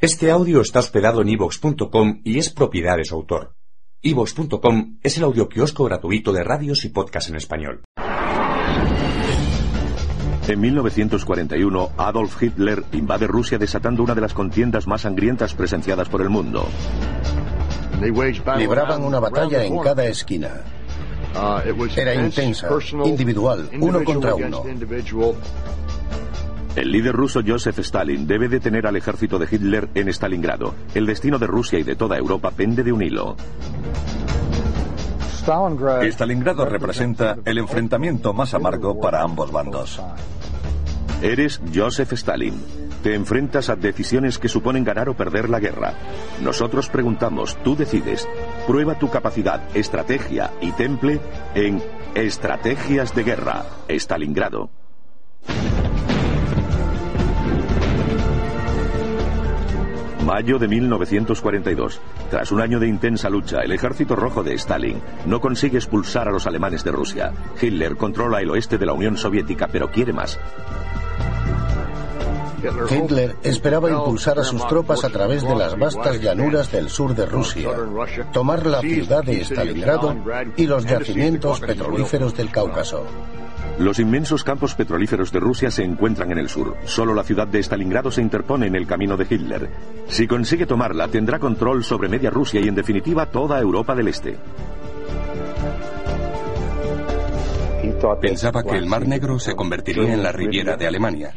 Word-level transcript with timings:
Este 0.00 0.30
audio 0.30 0.60
está 0.60 0.78
hospedado 0.78 1.22
en 1.22 1.28
ivox.com 1.28 2.20
y 2.22 2.38
es 2.38 2.50
propiedad 2.50 2.96
de 2.96 3.04
su 3.04 3.16
autor. 3.16 3.56
ivox.com 4.00 4.98
es 5.02 5.16
el 5.16 5.24
audioquiosco 5.24 5.82
gratuito 5.86 6.32
de 6.32 6.44
radios 6.44 6.84
y 6.84 6.90
podcasts 6.90 7.30
en 7.30 7.34
español. 7.34 7.82
En 10.46 10.60
1941, 10.60 11.90
Adolf 11.96 12.40
Hitler 12.40 12.84
invade 12.92 13.26
Rusia 13.26 13.58
desatando 13.58 14.04
una 14.04 14.14
de 14.14 14.20
las 14.20 14.34
contiendas 14.34 14.86
más 14.86 15.00
sangrientas 15.00 15.54
presenciadas 15.54 16.08
por 16.08 16.22
el 16.22 16.28
mundo. 16.28 16.64
Libraban 18.00 19.02
una 19.02 19.18
batalla 19.18 19.64
en 19.64 19.80
cada 19.80 20.04
esquina. 20.04 20.62
Era 21.96 22.14
intensa, 22.14 22.68
individual, 23.04 23.68
uno 23.80 24.04
contra 24.04 24.36
uno. 24.36 24.62
El 26.78 26.92
líder 26.92 27.12
ruso 27.12 27.40
Joseph 27.44 27.80
Stalin 27.80 28.24
debe 28.28 28.48
detener 28.48 28.86
al 28.86 28.94
ejército 28.94 29.36
de 29.36 29.48
Hitler 29.50 29.88
en 29.96 30.06
Stalingrado. 30.10 30.76
El 30.94 31.06
destino 31.06 31.36
de 31.36 31.48
Rusia 31.48 31.76
y 31.80 31.82
de 31.82 31.96
toda 31.96 32.16
Europa 32.16 32.52
pende 32.52 32.84
de 32.84 32.92
un 32.92 33.02
hilo. 33.02 33.34
Stalingrado 36.02 36.66
representa 36.66 37.36
el 37.44 37.58
enfrentamiento 37.58 38.32
más 38.32 38.54
amargo 38.54 39.00
para 39.00 39.22
ambos 39.22 39.50
bandos. 39.50 40.00
Eres 41.20 41.60
Joseph 41.74 42.12
Stalin. 42.12 42.54
Te 43.02 43.16
enfrentas 43.16 43.70
a 43.70 43.74
decisiones 43.74 44.38
que 44.38 44.48
suponen 44.48 44.84
ganar 44.84 45.08
o 45.08 45.16
perder 45.16 45.50
la 45.50 45.58
guerra. 45.58 45.94
Nosotros 46.44 46.90
preguntamos, 46.90 47.56
tú 47.64 47.74
decides. 47.74 48.28
Prueba 48.68 48.96
tu 48.96 49.10
capacidad, 49.10 49.64
estrategia 49.76 50.52
y 50.60 50.70
temple 50.70 51.18
en 51.56 51.82
Estrategias 52.14 53.16
de 53.16 53.24
Guerra, 53.24 53.64
Stalingrado. 53.88 54.77
Mayo 60.28 60.58
de 60.58 60.68
1942. 60.68 62.02
Tras 62.30 62.52
un 62.52 62.60
año 62.60 62.78
de 62.78 62.86
intensa 62.86 63.30
lucha, 63.30 63.60
el 63.62 63.72
ejército 63.72 64.14
rojo 64.14 64.42
de 64.42 64.52
Stalin 64.52 65.00
no 65.24 65.40
consigue 65.40 65.78
expulsar 65.78 66.28
a 66.28 66.30
los 66.30 66.46
alemanes 66.46 66.84
de 66.84 66.92
Rusia. 66.92 67.32
Hitler 67.58 67.96
controla 67.96 68.42
el 68.42 68.50
oeste 68.50 68.76
de 68.76 68.84
la 68.84 68.92
Unión 68.92 69.16
Soviética, 69.16 69.68
pero 69.72 69.90
quiere 69.90 70.12
más. 70.12 70.38
Hitler 72.90 73.36
esperaba 73.42 73.90
impulsar 73.90 74.38
a 74.38 74.44
sus 74.44 74.66
tropas 74.66 75.04
a 75.04 75.10
través 75.10 75.42
de 75.42 75.54
las 75.54 75.78
vastas 75.78 76.20
llanuras 76.20 76.70
del 76.72 76.88
sur 76.88 77.14
de 77.14 77.26
Rusia, 77.26 77.70
tomar 78.32 78.66
la 78.66 78.80
ciudad 78.80 79.22
de 79.22 79.44
Stalingrado 79.44 80.16
y 80.56 80.66
los 80.66 80.84
yacimientos 80.84 81.60
petrolíferos 81.60 82.36
del 82.36 82.50
Cáucaso. 82.50 83.04
Los 83.78 84.00
inmensos 84.00 84.42
campos 84.42 84.74
petrolíferos 84.74 85.30
de 85.30 85.38
Rusia 85.38 85.70
se 85.70 85.84
encuentran 85.84 86.32
en 86.32 86.38
el 86.38 86.48
sur. 86.48 86.76
Solo 86.84 87.14
la 87.14 87.22
ciudad 87.22 87.46
de 87.46 87.62
Stalingrado 87.62 88.10
se 88.10 88.20
interpone 88.20 88.66
en 88.66 88.74
el 88.74 88.88
camino 88.88 89.16
de 89.16 89.26
Hitler. 89.30 89.70
Si 90.08 90.26
consigue 90.26 90.66
tomarla, 90.66 91.06
tendrá 91.06 91.38
control 91.38 91.84
sobre 91.84 92.08
media 92.08 92.30
Rusia 92.30 92.60
y 92.60 92.66
en 92.66 92.74
definitiva 92.74 93.26
toda 93.26 93.60
Europa 93.60 93.94
del 93.94 94.08
Este. 94.08 94.36
Pensaba 98.20 98.62
que 98.62 98.76
el 98.76 98.86
Mar 98.86 99.06
Negro 99.06 99.38
se 99.38 99.54
convertiría 99.54 100.12
en 100.12 100.22
la 100.22 100.32
Riviera 100.32 100.76
de 100.76 100.86
Alemania. 100.86 101.32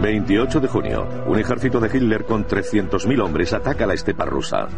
28 0.00 0.60
de 0.60 0.68
junio, 0.68 1.08
un 1.26 1.38
ejército 1.38 1.80
de 1.80 1.88
Hitler 1.88 2.24
con 2.24 2.46
300.000 2.46 3.22
hombres 3.22 3.52
ataca 3.52 3.86
la 3.86 3.94
estepa 3.94 4.24
rusa. 4.24 4.68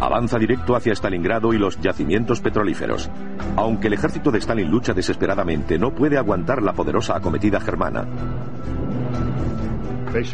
Avanza 0.00 0.38
directo 0.38 0.74
hacia 0.74 0.94
Stalingrado 0.94 1.52
y 1.52 1.58
los 1.58 1.78
yacimientos 1.78 2.40
petrolíferos. 2.40 3.10
Aunque 3.56 3.88
el 3.88 3.94
ejército 3.94 4.30
de 4.30 4.38
Stalin 4.38 4.70
lucha 4.70 4.94
desesperadamente, 4.94 5.78
no 5.78 5.94
puede 5.94 6.16
aguantar 6.16 6.62
la 6.62 6.72
poderosa 6.72 7.16
acometida 7.16 7.60
germana. 7.60 8.06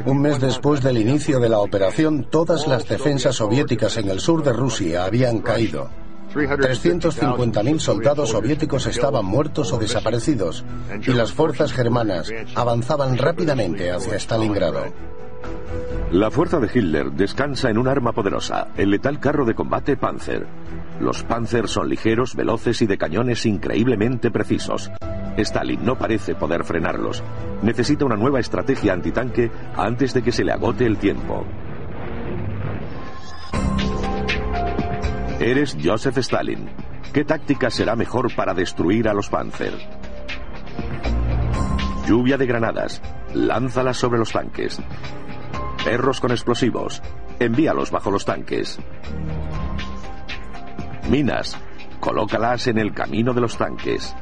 Un 0.06 0.22
mes 0.22 0.40
después 0.40 0.82
del 0.82 0.98
inicio 0.98 1.40
de 1.40 1.48
la 1.48 1.58
operación, 1.58 2.28
todas 2.30 2.66
las 2.66 2.88
defensas 2.88 3.36
soviéticas 3.36 3.96
en 3.96 4.08
el 4.08 4.20
sur 4.20 4.42
de 4.42 4.52
Rusia 4.52 5.04
habían 5.04 5.40
caído. 5.40 6.05
350.000 6.44 7.78
soldados 7.78 8.30
soviéticos 8.30 8.86
estaban 8.86 9.24
muertos 9.24 9.72
o 9.72 9.78
desaparecidos 9.78 10.64
y 11.06 11.12
las 11.12 11.32
fuerzas 11.32 11.72
germanas 11.72 12.32
avanzaban 12.54 13.16
rápidamente 13.16 13.90
hacia 13.90 14.16
Stalingrado. 14.18 14.84
La 16.12 16.30
fuerza 16.30 16.60
de 16.60 16.70
Hitler 16.72 17.10
descansa 17.12 17.68
en 17.68 17.78
un 17.78 17.88
arma 17.88 18.12
poderosa, 18.12 18.68
el 18.76 18.90
letal 18.90 19.18
carro 19.18 19.44
de 19.44 19.54
combate 19.54 19.96
Panzer. 19.96 20.46
Los 21.00 21.24
Panzer 21.24 21.68
son 21.68 21.88
ligeros, 21.88 22.36
veloces 22.36 22.80
y 22.80 22.86
de 22.86 22.96
cañones 22.96 23.44
increíblemente 23.44 24.30
precisos. 24.30 24.90
Stalin 25.36 25.84
no 25.84 25.98
parece 25.98 26.34
poder 26.34 26.64
frenarlos. 26.64 27.22
Necesita 27.62 28.04
una 28.04 28.16
nueva 28.16 28.40
estrategia 28.40 28.92
antitanque 28.92 29.50
antes 29.76 30.14
de 30.14 30.22
que 30.22 30.32
se 30.32 30.44
le 30.44 30.52
agote 30.52 30.86
el 30.86 30.96
tiempo. 30.96 31.44
Eres 35.40 35.76
Joseph 35.82 36.16
Stalin. 36.18 36.66
¿Qué 37.12 37.22
táctica 37.22 37.68
será 37.68 37.94
mejor 37.94 38.34
para 38.34 38.54
destruir 38.54 39.06
a 39.06 39.12
los 39.12 39.28
Panzer? 39.28 39.74
Lluvia 42.06 42.38
de 42.38 42.46
granadas. 42.46 43.02
Lánzalas 43.34 43.98
sobre 43.98 44.18
los 44.18 44.32
tanques. 44.32 44.80
Perros 45.84 46.20
con 46.20 46.30
explosivos. 46.30 47.02
Envíalos 47.38 47.90
bajo 47.90 48.10
los 48.10 48.24
tanques. 48.24 48.78
Minas. 51.10 51.58
Colócalas 52.00 52.66
en 52.68 52.78
el 52.78 52.94
camino 52.94 53.34
de 53.34 53.40
los 53.42 53.58
tanques. 53.58 54.16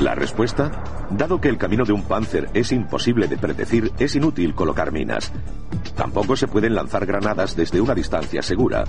La 0.00 0.14
respuesta, 0.14 0.70
dado 1.10 1.42
que 1.42 1.50
el 1.50 1.58
camino 1.58 1.84
de 1.84 1.92
un 1.92 2.02
Panzer 2.02 2.48
es 2.54 2.72
imposible 2.72 3.28
de 3.28 3.36
predecir, 3.36 3.92
es 3.98 4.16
inútil 4.16 4.54
colocar 4.54 4.92
minas. 4.92 5.30
Tampoco 5.94 6.36
se 6.36 6.48
pueden 6.48 6.74
lanzar 6.74 7.04
granadas 7.04 7.54
desde 7.54 7.82
una 7.82 7.94
distancia 7.94 8.40
segura. 8.40 8.84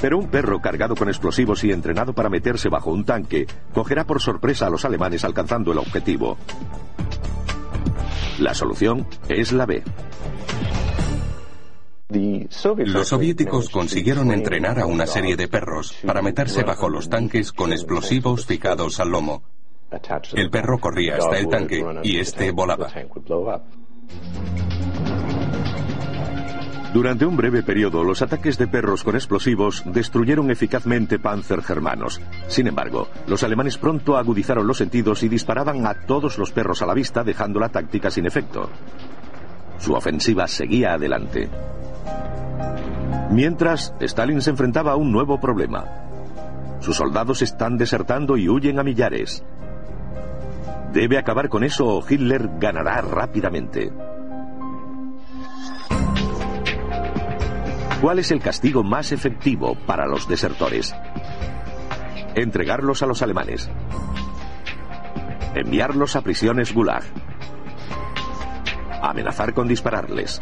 Pero 0.00 0.18
un 0.18 0.28
perro 0.28 0.60
cargado 0.60 0.94
con 0.94 1.08
explosivos 1.08 1.64
y 1.64 1.72
entrenado 1.72 2.12
para 2.12 2.28
meterse 2.28 2.68
bajo 2.68 2.92
un 2.92 3.04
tanque 3.04 3.48
cogerá 3.72 4.04
por 4.04 4.20
sorpresa 4.20 4.68
a 4.68 4.70
los 4.70 4.84
alemanes 4.84 5.24
alcanzando 5.24 5.72
el 5.72 5.78
objetivo. 5.78 6.38
La 8.38 8.54
solución 8.54 9.08
es 9.28 9.52
la 9.52 9.66
B. 9.66 9.82
Los 12.76 13.08
soviéticos 13.08 13.70
consiguieron 13.70 14.30
entrenar 14.30 14.78
a 14.78 14.86
una 14.86 15.06
serie 15.06 15.34
de 15.34 15.48
perros 15.48 15.96
para 16.06 16.22
meterse 16.22 16.62
bajo 16.62 16.88
los 16.88 17.08
tanques 17.08 17.50
con 17.50 17.72
explosivos 17.72 18.46
fijados 18.46 19.00
al 19.00 19.10
lomo. 19.10 19.42
El 20.34 20.50
perro 20.50 20.78
corría 20.78 21.16
hasta 21.16 21.38
el 21.38 21.48
tanque 21.48 21.84
y 22.02 22.18
este 22.18 22.50
volaba. 22.50 22.88
Durante 26.94 27.26
un 27.26 27.36
breve 27.36 27.64
periodo, 27.64 28.04
los 28.04 28.22
ataques 28.22 28.56
de 28.56 28.68
perros 28.68 29.02
con 29.02 29.16
explosivos 29.16 29.82
destruyeron 29.84 30.52
eficazmente 30.52 31.18
Panzer 31.18 31.60
germanos. 31.60 32.20
Sin 32.46 32.68
embargo, 32.68 33.08
los 33.26 33.42
alemanes 33.42 33.78
pronto 33.78 34.16
agudizaron 34.16 34.64
los 34.64 34.78
sentidos 34.78 35.24
y 35.24 35.28
disparaban 35.28 35.84
a 35.88 36.06
todos 36.06 36.38
los 36.38 36.52
perros 36.52 36.82
a 36.82 36.86
la 36.86 36.94
vista, 36.94 37.24
dejando 37.24 37.58
la 37.58 37.70
táctica 37.70 38.12
sin 38.12 38.26
efecto. 38.26 38.70
Su 39.78 39.94
ofensiva 39.94 40.46
seguía 40.46 40.92
adelante. 40.92 41.50
Mientras, 43.32 43.92
Stalin 43.98 44.40
se 44.40 44.50
enfrentaba 44.50 44.92
a 44.92 44.96
un 44.96 45.10
nuevo 45.10 45.40
problema. 45.40 45.84
Sus 46.78 46.94
soldados 46.94 47.42
están 47.42 47.76
desertando 47.76 48.36
y 48.36 48.48
huyen 48.48 48.78
a 48.78 48.84
millares. 48.84 49.42
Debe 50.94 51.18
acabar 51.18 51.48
con 51.48 51.64
eso 51.64 51.86
o 51.86 52.04
Hitler 52.08 52.48
ganará 52.60 53.00
rápidamente. 53.00 53.92
¿Cuál 58.00 58.20
es 58.20 58.30
el 58.30 58.40
castigo 58.40 58.84
más 58.84 59.10
efectivo 59.10 59.74
para 59.86 60.06
los 60.06 60.28
desertores? 60.28 60.94
Entregarlos 62.36 63.02
a 63.02 63.06
los 63.06 63.22
alemanes. 63.22 63.68
Enviarlos 65.56 66.14
a 66.14 66.20
prisiones 66.20 66.72
gulag. 66.72 67.02
Amenazar 69.02 69.52
con 69.52 69.66
dispararles. 69.66 70.40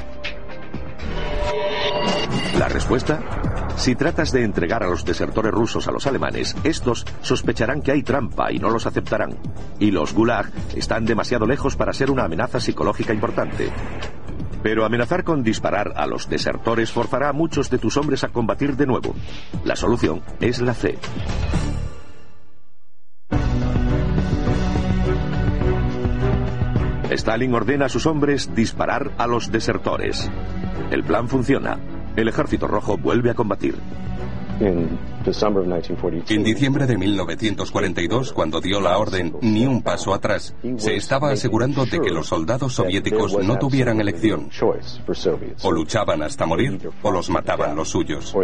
La 2.58 2.68
respuesta, 2.68 3.20
Si 3.76 3.96
tratas 3.96 4.30
de 4.32 4.44
entregar 4.44 4.82
a 4.82 4.88
los 4.88 5.04
desertores 5.04 5.52
rusos 5.52 5.88
a 5.88 5.92
los 5.92 6.06
alemanes, 6.06 6.56
estos 6.62 7.04
sospecharán 7.20 7.82
que 7.82 7.92
hay 7.92 8.02
trampa 8.02 8.52
y 8.52 8.58
no 8.58 8.70
los 8.70 8.86
aceptarán. 8.86 9.36
Y 9.78 9.90
los 9.90 10.12
Gulag 10.12 10.50
están 10.76 11.04
demasiado 11.04 11.46
lejos 11.46 11.76
para 11.76 11.92
ser 11.92 12.10
una 12.10 12.24
amenaza 12.24 12.60
psicológica 12.60 13.12
importante. 13.12 13.70
Pero 14.62 14.84
amenazar 14.84 15.24
con 15.24 15.42
disparar 15.42 15.94
a 15.96 16.06
los 16.06 16.28
desertores 16.28 16.92
forzará 16.92 17.30
a 17.30 17.32
muchos 17.32 17.70
de 17.70 17.78
tus 17.78 17.96
hombres 17.96 18.22
a 18.22 18.28
combatir 18.28 18.76
de 18.76 18.86
nuevo. 18.86 19.14
La 19.64 19.74
solución 19.74 20.22
es 20.40 20.60
la 20.60 20.74
C. 20.74 20.98
Stalin 27.10 27.52
ordena 27.54 27.86
a 27.86 27.88
sus 27.88 28.06
hombres 28.06 28.54
disparar 28.54 29.12
a 29.18 29.26
los 29.26 29.50
desertores. 29.52 30.30
El 30.90 31.04
plan 31.04 31.28
funciona. 31.28 31.78
El 32.16 32.28
ejército 32.28 32.66
rojo 32.66 32.98
vuelve 32.98 33.30
a 33.30 33.34
combatir. 33.34 33.76
En 34.60 36.44
diciembre 36.44 36.86
de 36.86 36.96
1942, 36.96 38.32
cuando 38.32 38.60
dio 38.60 38.80
la 38.80 38.98
orden 38.98 39.34
ni 39.40 39.66
un 39.66 39.82
paso 39.82 40.14
atrás, 40.14 40.54
se 40.76 40.94
estaba 40.94 41.30
asegurando 41.30 41.84
de 41.86 42.00
que 42.00 42.10
los 42.10 42.28
soldados 42.28 42.74
soviéticos 42.74 43.36
no 43.42 43.58
tuvieran 43.58 44.00
elección. 44.00 44.50
O 45.62 45.72
luchaban 45.72 46.22
hasta 46.22 46.46
morir 46.46 46.90
o 47.02 47.10
los 47.10 47.30
mataban 47.30 47.74
los 47.74 47.88
suyos. 47.88 48.34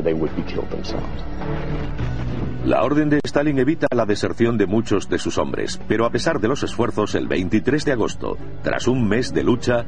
La 2.64 2.82
orden 2.82 3.09
de 3.09 3.21
Stalin 3.25 3.59
evita 3.59 3.87
la 3.94 4.05
deserción 4.05 4.59
de 4.59 4.67
muchos 4.67 5.09
de 5.09 5.19
sus 5.19 5.38
hombres, 5.38 5.81
pero 5.88 6.05
a 6.05 6.11
pesar 6.11 6.41
de 6.41 6.49
los 6.49 6.62
esfuerzos, 6.62 7.14
el 7.14 7.26
23 7.29 7.85
de 7.85 7.93
agosto, 7.93 8.37
tras 8.62 8.88
un 8.88 9.09
mes 9.09 9.32
de 9.32 9.43
lucha, 9.43 9.87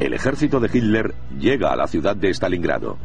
el 0.00 0.12
ejército 0.12 0.60
de 0.60 0.70
Hitler 0.72 1.14
llega 1.38 1.72
a 1.72 1.76
la 1.76 1.86
ciudad 1.86 2.16
de 2.16 2.30
Stalingrado. 2.30 2.96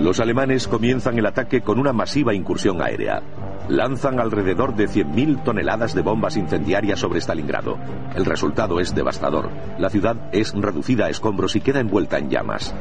Los 0.00 0.20
alemanes 0.20 0.68
comienzan 0.68 1.18
el 1.18 1.24
ataque 1.24 1.62
con 1.62 1.78
una 1.78 1.94
masiva 1.94 2.34
incursión 2.34 2.82
aérea. 2.82 3.22
Lanzan 3.68 4.20
alrededor 4.20 4.76
de 4.76 4.86
100.000 4.86 5.42
toneladas 5.42 5.94
de 5.94 6.02
bombas 6.02 6.36
incendiarias 6.36 7.00
sobre 7.00 7.22
Stalingrado. 7.22 7.78
El 8.14 8.26
resultado 8.26 8.80
es 8.80 8.94
devastador. 8.94 9.48
La 9.78 9.88
ciudad 9.88 10.28
es 10.32 10.52
reducida 10.52 11.06
a 11.06 11.08
escombros 11.08 11.56
y 11.56 11.62
queda 11.62 11.80
envuelta 11.80 12.18
en 12.18 12.28
llamas. 12.28 12.74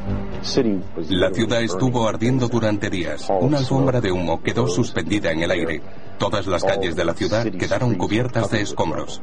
La 1.10 1.30
ciudad 1.32 1.62
estuvo 1.62 2.06
ardiendo 2.10 2.50
durante 2.50 2.90
días. 2.90 3.30
Una 3.40 3.60
alfombra 3.60 4.02
de 4.02 4.12
humo 4.12 4.44
quedó 4.44 4.68
suspendida 4.68 5.32
en 5.32 5.44
el 5.44 5.52
aire. 5.52 5.82
Todas 6.24 6.48
las 6.48 6.64
calles 6.64 6.96
de 6.96 7.04
la 7.04 7.14
ciudad 7.14 7.44
quedaron 7.52 7.96
cubiertas 7.96 8.50
de 8.50 8.62
escombros. 8.62 9.22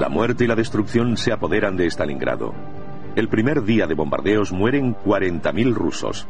La 0.00 0.08
muerte 0.08 0.44
y 0.44 0.46
la 0.46 0.56
destrucción 0.56 1.18
se 1.18 1.30
apoderan 1.30 1.76
de 1.76 1.84
Stalingrado. 1.90 2.54
El 3.16 3.28
primer 3.28 3.62
día 3.62 3.86
de 3.86 3.92
bombardeos 3.92 4.50
mueren 4.50 4.96
40.000 4.96 5.74
rusos. 5.74 6.26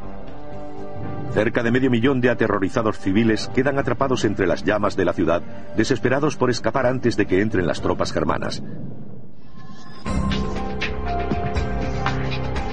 Cerca 1.35 1.63
de 1.63 1.71
medio 1.71 1.89
millón 1.89 2.21
de 2.21 2.31
aterrorizados 2.31 2.99
civiles 2.99 3.49
quedan 3.55 3.79
atrapados 3.79 4.25
entre 4.25 4.49
las 4.49 4.65
llamas 4.65 4.97
de 4.97 5.05
la 5.05 5.13
ciudad, 5.13 5.41
desesperados 5.77 6.35
por 6.35 6.51
escapar 6.51 6.87
antes 6.87 7.17
de 7.17 7.27
que 7.27 7.41
entren 7.41 7.69
las 7.69 7.81
tropas 7.81 8.13
germanas. 8.13 8.61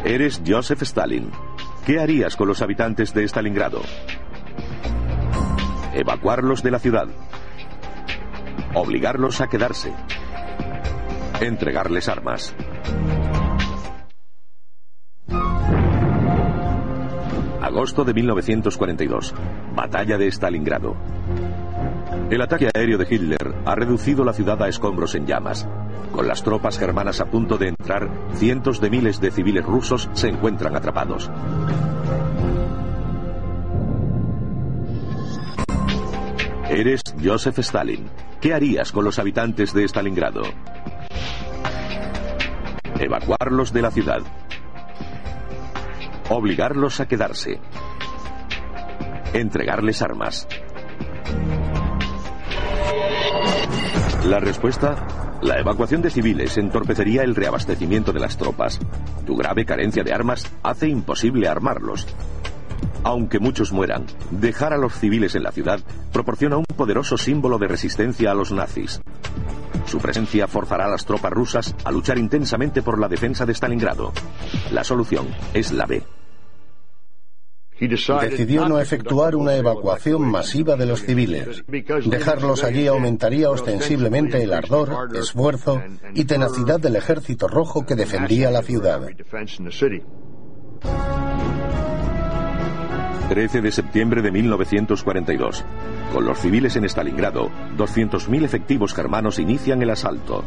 Eres 0.03 0.41
Joseph 0.43 0.81
Stalin. 0.81 1.29
¿Qué 1.85 1.99
harías 1.99 2.35
con 2.35 2.47
los 2.47 2.63
habitantes 2.63 3.13
de 3.13 3.23
Stalingrado? 3.25 3.83
Evacuarlos 5.95 6.61
de 6.61 6.71
la 6.71 6.79
ciudad. 6.79 7.07
Obligarlos 8.73 9.39
a 9.39 9.47
quedarse. 9.47 9.93
Entregarles 11.39 12.09
armas. 12.09 12.53
Agosto 17.61 18.03
de 18.03 18.13
1942. 18.13 19.33
Batalla 19.73 20.17
de 20.17 20.27
Stalingrado. 20.27 20.97
El 22.29 22.41
ataque 22.41 22.69
aéreo 22.75 22.97
de 22.97 23.07
Hitler 23.09 23.55
ha 23.65 23.75
reducido 23.75 24.25
la 24.25 24.33
ciudad 24.33 24.61
a 24.61 24.67
escombros 24.67 25.15
en 25.15 25.25
llamas. 25.25 25.65
Con 26.11 26.27
las 26.27 26.43
tropas 26.43 26.77
germanas 26.77 27.21
a 27.21 27.27
punto 27.27 27.57
de 27.57 27.69
entrar, 27.69 28.09
cientos 28.33 28.81
de 28.81 28.89
miles 28.89 29.21
de 29.21 29.31
civiles 29.31 29.65
rusos 29.65 30.09
se 30.11 30.27
encuentran 30.27 30.75
atrapados. 30.75 31.31
Eres 36.75 37.01
Joseph 37.23 37.59
Stalin. 37.59 38.09
¿Qué 38.41 38.53
harías 38.53 38.91
con 38.91 39.05
los 39.05 39.17
habitantes 39.17 39.73
de 39.73 39.85
Stalingrado? 39.85 40.43
Evacuarlos 42.99 43.71
de 43.73 43.81
la 43.81 43.91
ciudad 43.91 44.21
obligarlos 46.29 46.99
a 46.99 47.07
quedarse, 47.07 47.59
entregarles 49.33 50.01
armas. 50.01 50.47
La 54.25 54.39
respuesta, 54.39 54.95
la 55.41 55.59
evacuación 55.59 56.01
de 56.01 56.09
civiles 56.09 56.57
entorpecería 56.57 57.21
el 57.21 57.35
reabastecimiento 57.35 58.11
de 58.11 58.19
las 58.19 58.37
tropas. 58.37 58.79
Tu 59.25 59.35
grave 59.35 59.65
carencia 59.65 60.03
de 60.03 60.13
armas 60.13 60.51
hace 60.63 60.87
imposible 60.89 61.47
armarlos. 61.47 62.07
Aunque 63.05 63.37
muchos 63.37 63.71
mueran, 63.71 64.07
dejar 64.31 64.73
a 64.73 64.77
los 64.77 64.93
civiles 64.93 65.35
en 65.35 65.43
la 65.43 65.51
ciudad 65.51 65.79
proporciona 66.11 66.57
un 66.57 66.65
poderoso 66.65 67.19
símbolo 67.19 67.59
de 67.59 67.67
resistencia 67.67 68.31
a 68.31 68.33
los 68.33 68.51
nazis. 68.51 68.99
Su 69.85 69.99
presencia 69.99 70.47
forzará 70.47 70.85
a 70.85 70.89
las 70.89 71.05
tropas 71.05 71.31
rusas 71.31 71.75
a 71.83 71.91
luchar 71.91 72.17
intensamente 72.17 72.81
por 72.81 72.99
la 72.99 73.07
defensa 73.07 73.45
de 73.45 73.53
Stalingrado. 73.53 74.11
La 74.71 74.83
solución 74.83 75.27
es 75.53 75.71
la 75.71 75.85
B. 75.85 76.01
Decidió 77.79 78.67
no 78.67 78.79
efectuar 78.79 79.35
una 79.35 79.55
evacuación 79.55 80.23
masiva 80.23 80.75
de 80.75 80.87
los 80.87 81.03
civiles. 81.03 81.63
Dejarlos 82.07 82.63
allí 82.63 82.87
aumentaría 82.87 83.51
ostensiblemente 83.51 84.41
el 84.41 84.51
ardor, 84.51 85.15
esfuerzo 85.15 85.79
y 86.15 86.25
tenacidad 86.25 86.79
del 86.79 86.95
ejército 86.95 87.47
rojo 87.47 87.85
que 87.85 87.93
defendía 87.93 88.49
la 88.49 88.63
ciudad. 88.63 89.01
13 93.27 93.61
de 93.61 93.71
septiembre 93.71 94.21
de 94.21 94.31
1942. 94.31 95.63
Con 96.13 96.25
los 96.25 96.39
civiles 96.39 96.75
en 96.75 96.85
Stalingrado, 96.85 97.49
200.000 97.77 98.43
efectivos 98.43 98.93
germanos 98.93 99.39
inician 99.39 99.81
el 99.81 99.89
asalto. 99.89 100.43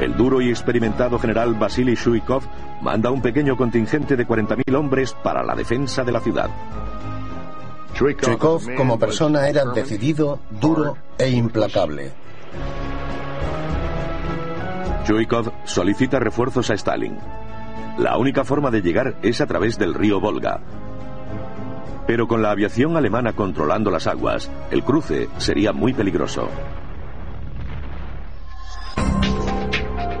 El 0.00 0.14
duro 0.16 0.42
y 0.42 0.50
experimentado 0.50 1.18
general 1.18 1.54
Vasily 1.54 1.94
Shuikov 1.94 2.42
manda 2.82 3.10
un 3.10 3.22
pequeño 3.22 3.56
contingente 3.56 4.16
de 4.16 4.26
40.000 4.26 4.76
hombres 4.76 5.14
para 5.14 5.42
la 5.42 5.54
defensa 5.54 6.04
de 6.04 6.12
la 6.12 6.20
ciudad. 6.20 6.50
Shuikov 7.94 8.74
como 8.76 8.98
persona 8.98 9.48
era 9.48 9.64
decidido, 9.64 10.40
duro 10.50 10.98
e 11.16 11.30
implacable. 11.30 12.12
Chuikov 15.06 15.52
solicita 15.64 16.18
refuerzos 16.18 16.68
a 16.70 16.74
Stalin. 16.74 17.16
La 17.96 18.18
única 18.18 18.44
forma 18.44 18.70
de 18.70 18.82
llegar 18.82 19.16
es 19.22 19.40
a 19.40 19.46
través 19.46 19.78
del 19.78 19.94
río 19.94 20.20
Volga, 20.20 20.60
pero 22.06 22.28
con 22.28 22.42
la 22.42 22.50
aviación 22.50 22.96
alemana 22.96 23.32
controlando 23.32 23.90
las 23.90 24.06
aguas, 24.06 24.50
el 24.70 24.84
cruce 24.84 25.28
sería 25.38 25.72
muy 25.72 25.92
peligroso. 25.92 26.48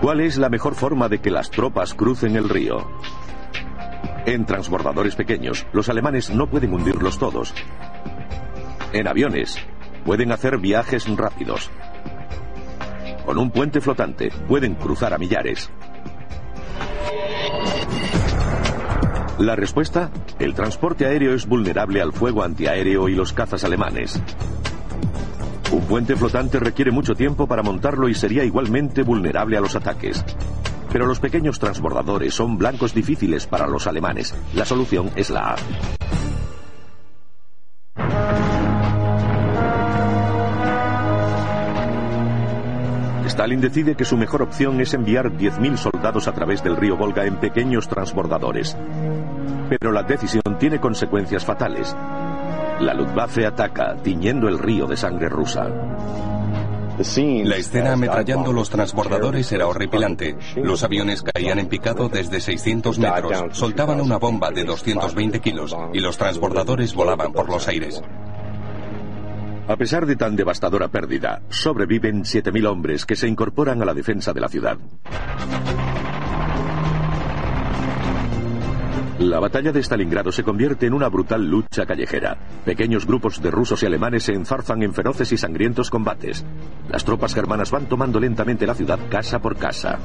¿Cuál 0.00 0.20
es 0.20 0.36
la 0.36 0.48
mejor 0.48 0.74
forma 0.74 1.08
de 1.08 1.18
que 1.18 1.30
las 1.30 1.50
tropas 1.50 1.94
crucen 1.94 2.36
el 2.36 2.48
río? 2.48 2.86
En 4.24 4.44
transbordadores 4.44 5.14
pequeños, 5.14 5.66
los 5.72 5.88
alemanes 5.88 6.30
no 6.30 6.48
pueden 6.48 6.72
hundirlos 6.74 7.18
todos. 7.18 7.54
En 8.92 9.08
aviones, 9.08 9.58
pueden 10.04 10.32
hacer 10.32 10.58
viajes 10.58 11.08
rápidos. 11.16 11.70
Con 13.24 13.38
un 13.38 13.50
puente 13.50 13.80
flotante, 13.80 14.30
pueden 14.48 14.74
cruzar 14.74 15.12
a 15.14 15.18
millares. 15.18 15.70
La 19.38 19.54
respuesta, 19.54 20.10
el 20.38 20.54
transporte 20.54 21.04
aéreo 21.04 21.34
es 21.34 21.46
vulnerable 21.46 22.00
al 22.00 22.14
fuego 22.14 22.42
antiaéreo 22.42 23.06
y 23.08 23.14
los 23.14 23.34
cazas 23.34 23.64
alemanes. 23.64 24.18
Un 25.72 25.82
puente 25.82 26.16
flotante 26.16 26.58
requiere 26.58 26.90
mucho 26.90 27.14
tiempo 27.14 27.46
para 27.46 27.62
montarlo 27.62 28.08
y 28.08 28.14
sería 28.14 28.44
igualmente 28.44 29.02
vulnerable 29.02 29.58
a 29.58 29.60
los 29.60 29.76
ataques. 29.76 30.24
Pero 30.90 31.04
los 31.04 31.20
pequeños 31.20 31.58
transbordadores 31.58 32.32
son 32.32 32.56
blancos 32.56 32.94
difíciles 32.94 33.46
para 33.46 33.66
los 33.66 33.86
alemanes. 33.86 34.34
La 34.54 34.64
solución 34.64 35.10
es 35.16 35.28
la 35.28 35.50
A. 35.50 35.56
Stalin 43.26 43.60
decide 43.60 43.96
que 43.96 44.06
su 44.06 44.16
mejor 44.16 44.40
opción 44.40 44.80
es 44.80 44.94
enviar 44.94 45.30
10.000 45.30 45.76
soldados 45.76 46.26
a 46.26 46.32
través 46.32 46.62
del 46.62 46.74
río 46.74 46.96
Volga 46.96 47.26
en 47.26 47.36
pequeños 47.36 47.86
transbordadores. 47.86 48.74
Pero 49.68 49.92
la 49.92 50.02
decisión 50.02 50.58
tiene 50.58 50.80
consecuencias 50.80 51.44
fatales. 51.44 51.94
La 52.80 52.94
Luftwaffe 52.94 53.46
ataca, 53.46 53.96
tiñendo 54.02 54.48
el 54.48 54.58
río 54.58 54.86
de 54.86 54.96
sangre 54.96 55.28
rusa. 55.28 55.68
La 56.98 57.56
escena 57.56 57.92
ametrallando 57.92 58.54
los 58.54 58.70
transbordadores 58.70 59.52
era 59.52 59.66
horripilante. 59.66 60.34
Los 60.56 60.82
aviones 60.82 61.22
caían 61.22 61.58
en 61.58 61.68
picado 61.68 62.08
desde 62.08 62.40
600 62.40 62.98
metros, 62.98 63.42
soltaban 63.52 64.00
una 64.00 64.16
bomba 64.16 64.50
de 64.50 64.64
220 64.64 65.40
kilos 65.40 65.76
y 65.92 66.00
los 66.00 66.16
transbordadores 66.16 66.94
volaban 66.94 67.32
por 67.32 67.50
los 67.50 67.68
aires. 67.68 68.02
A 69.68 69.76
pesar 69.76 70.06
de 70.06 70.16
tan 70.16 70.36
devastadora 70.36 70.88
pérdida, 70.88 71.42
sobreviven 71.50 72.22
7.000 72.22 72.66
hombres 72.66 73.04
que 73.04 73.16
se 73.16 73.28
incorporan 73.28 73.82
a 73.82 73.84
la 73.84 73.92
defensa 73.92 74.32
de 74.32 74.40
la 74.40 74.48
ciudad. 74.48 74.78
La 79.18 79.40
batalla 79.40 79.72
de 79.72 79.82
Stalingrado 79.82 80.30
se 80.30 80.42
convierte 80.42 80.84
en 80.84 80.92
una 80.92 81.08
brutal 81.08 81.42
lucha 81.42 81.86
callejera. 81.86 82.36
Pequeños 82.66 83.06
grupos 83.06 83.40
de 83.40 83.50
rusos 83.50 83.82
y 83.82 83.86
alemanes 83.86 84.24
se 84.24 84.34
enzarzan 84.34 84.82
en 84.82 84.92
feroces 84.92 85.32
y 85.32 85.38
sangrientos 85.38 85.88
combates. 85.88 86.44
Las 86.90 87.02
tropas 87.02 87.34
germanas 87.34 87.70
van 87.70 87.86
tomando 87.86 88.20
lentamente 88.20 88.66
la 88.66 88.74
ciudad 88.74 88.98
casa 89.08 89.38
por 89.38 89.56
casa. 89.56 89.98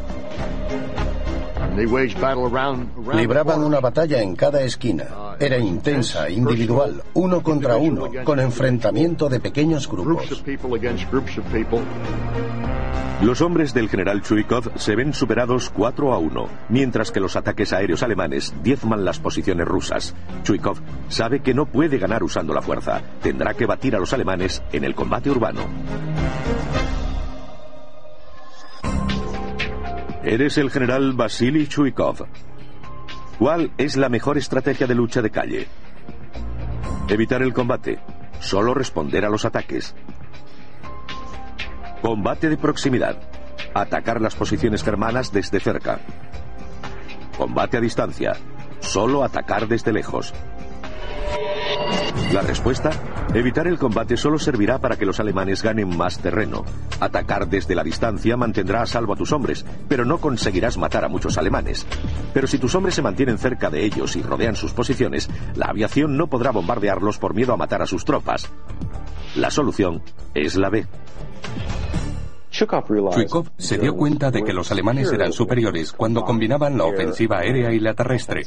Libraban 3.13 3.63
una 3.63 3.80
batalla 3.80 4.22
en 4.22 4.36
cada 4.36 4.62
esquina. 4.62 5.36
Era 5.40 5.58
intensa, 5.58 6.30
individual, 6.30 7.01
uno 7.13 7.42
contra 7.42 7.78
uno, 7.78 8.10
con 8.24 8.40
enfrentamiento 8.40 9.30
de 9.30 9.40
pequeños 9.40 9.88
grupos. 9.88 10.44
Los 13.22 13.42
hombres 13.42 13.74
del 13.75 13.88
general 13.88 14.24
Chuikov 14.24 14.72
se 14.80 14.96
ven 14.96 15.13
superados 15.13 15.70
4 15.70 16.12
a 16.12 16.18
1, 16.18 16.50
mientras 16.70 17.12
que 17.12 17.20
los 17.20 17.36
ataques 17.36 17.72
aéreos 17.72 18.01
alemanes 18.01 18.51
diezman 18.63 19.06
las 19.06 19.20
posiciones 19.20 19.68
rusas. 19.68 20.16
Chuikov 20.42 20.80
sabe 21.08 21.42
que 21.42 21.54
no 21.54 21.68
puede 21.68 22.00
ganar 22.00 22.24
usando 22.24 22.51
la 22.51 22.63
fuerza. 22.63 23.01
Tendrá 23.22 23.54
que 23.54 23.68
batir 23.68 23.96
a 23.96 24.00
los 24.00 24.12
alemanes 24.13 24.63
en 24.72 24.86
el 24.86 24.96
combate 24.96 25.30
urbano. 25.30 25.62
Eres 30.24 30.60
el 30.60 30.70
general 30.70 31.13
Vasily 31.13 31.68
Chuikov. 31.68 32.28
¿Cuál 33.40 33.72
es 33.80 33.98
la 33.98 34.08
mejor 34.08 34.38
estrategia 34.38 34.86
de 34.86 34.94
lucha 34.94 35.22
de 35.24 35.32
calle? 35.32 35.68
Evitar 37.08 37.42
el 37.42 37.54
combate. 37.54 38.00
Solo 38.40 38.75
responder 38.75 39.25
a 39.25 39.30
los 39.30 39.46
ataques. 39.46 39.96
Combate 42.04 42.50
de 42.50 42.58
proximidad. 42.58 43.18
Atacar 43.74 44.22
las 44.22 44.36
posiciones 44.36 44.84
germanas 44.84 45.32
desde 45.32 45.60
cerca. 45.60 46.00
Combate 47.36 47.78
a 47.78 47.82
distancia. 47.82 48.34
Solo 48.80 49.24
atacar 49.24 49.68
desde 49.68 49.92
lejos. 49.92 50.36
La 52.32 52.42
respuesta, 52.42 52.92
evitar 53.34 53.68
el 53.68 53.78
combate 53.78 54.18
solo 54.18 54.38
servirá 54.40 54.80
para 54.80 54.98
que 54.98 55.06
los 55.06 55.20
alemanes 55.20 55.63
ganen 55.63 55.96
más 55.98 56.20
terreno. 56.20 56.63
Atacar 57.00 57.48
desde 57.48 57.75
la 57.75 57.84
distancia 57.84 58.38
mantendrá 58.38 58.82
a 58.82 58.86
salvo 58.86 59.13
a 59.13 59.16
tus 59.16 59.32
hombres, 59.32 59.66
pero 59.88 60.06
no 60.06 60.20
conseguirás 60.20 60.78
matar 60.78 61.06
a 61.06 61.10
muchos 61.10 61.38
alemanes. 61.38 61.86
Pero 62.34 62.48
si 62.48 62.58
tus 62.58 62.75
hombres 62.75 62.96
se 62.96 63.01
mantienen 63.01 63.38
cerca 63.38 63.70
de 63.70 63.86
ellos 63.86 64.16
y 64.16 64.22
rodean 64.22 64.56
sus 64.56 64.74
posiciones, 64.74 65.30
la 65.56 65.68
aviación 65.68 66.18
no 66.18 66.28
podrá 66.28 66.51
bombardearlos 66.51 67.18
por 67.18 67.34
miedo 67.34 67.54
a 67.54 67.58
matar 67.58 67.82
a 67.82 67.88
sus 67.88 68.06
tropas. 68.06 68.50
La 69.36 69.50
solución 69.50 70.01
es 70.34 70.56
la 70.56 70.70
B. 70.70 70.86
Chuikov 73.12 73.50
se 73.58 73.77
dio 73.77 73.96
cuenta 73.96 74.32
de 74.32 74.44
que 74.44 74.53
los 74.53 74.72
alemanes 74.72 75.12
eran 75.12 75.32
superiores 75.32 75.91
cuando 75.91 76.24
combinaban 76.24 76.77
la 76.77 76.86
ofensiva 76.86 77.39
aérea 77.39 77.72
y 77.72 77.80
la 77.80 77.94
terrestre. 77.94 78.44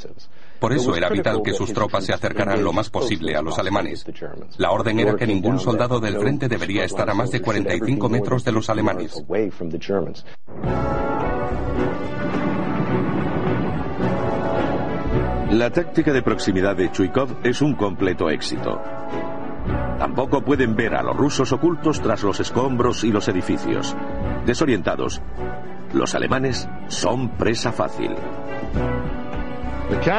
Por 0.58 0.72
eso 0.72 0.94
era 0.94 1.08
vital 1.08 1.42
que 1.42 1.52
sus 1.52 1.72
tropas 1.72 2.04
se 2.04 2.12
acercaran 2.12 2.62
lo 2.62 2.72
más 2.72 2.90
posible 2.90 3.36
a 3.36 3.42
los 3.42 3.58
alemanes. 3.58 4.04
La 4.58 4.70
orden 4.70 5.00
era 5.00 5.16
que 5.16 5.26
ningún 5.26 5.58
soldado 5.58 6.00
del 6.00 6.18
frente 6.18 6.48
debería 6.48 6.84
estar 6.84 7.08
a 7.10 7.14
más 7.14 7.30
de 7.30 7.40
45 7.40 8.08
metros 8.08 8.44
de 8.44 8.52
los 8.52 8.70
alemanes. 8.70 9.24
La 15.50 15.70
táctica 15.70 16.12
de 16.12 16.22
proximidad 16.22 16.76
de 16.76 16.90
Chuikov 16.90 17.38
es 17.44 17.62
un 17.62 17.74
completo 17.74 18.28
éxito. 18.28 18.80
Tampoco 20.04 20.42
pueden 20.42 20.76
ver 20.76 20.94
a 20.94 21.02
los 21.02 21.16
rusos 21.16 21.50
ocultos 21.52 22.02
tras 22.02 22.22
los 22.22 22.38
escombros 22.38 23.04
y 23.04 23.10
los 23.10 23.26
edificios. 23.28 23.96
Desorientados, 24.44 25.22
los 25.94 26.14
alemanes 26.14 26.68
son 26.88 27.30
presa 27.38 27.72
fácil. 27.72 28.14